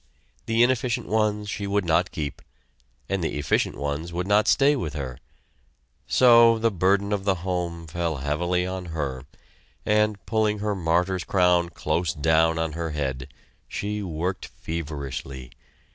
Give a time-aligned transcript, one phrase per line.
[0.47, 2.41] The inefficient ones she would not keep,
[3.07, 5.19] and the efficient ones would not stay with her.
[6.07, 9.27] So the burden of the home fell heavily on her,
[9.85, 13.31] and, pulling her martyr's crown close down on her head,
[13.67, 15.51] she worked feverishly.